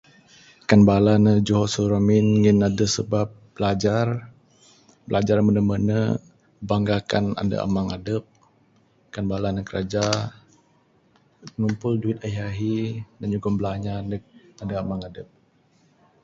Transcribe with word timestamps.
Kan 0.69 0.79
bala 0.89 1.13
ne 1.25 1.33
juho 1.47 1.65
su 1.73 1.81
ramin 1.91 2.25
ngin 2.41 2.59
adeh 2.67 2.91
sebab 2.97 3.27
bilajar, 3.55 4.07
bilajar 5.07 5.37
mene 5.45 5.61
mene 5.69 5.97
banggakan 6.69 7.25
ande 7.41 7.55
amang 7.65 7.89
adep 7.97 8.23
kan 9.13 9.25
bala 9.31 9.49
ne 9.53 9.61
kraja 9.69 10.05
ngumpul 11.59 11.93
duit 12.01 12.17
ahi 12.25 12.39
ahi 12.49 12.75
nan 13.17 13.27
nyugon 13.31 13.55
blanja 13.59 13.93
neg 14.11 14.21
ande 14.61 14.73
amang 14.81 15.01
adep. 15.09 15.27